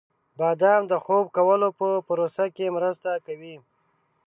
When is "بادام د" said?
0.39-0.93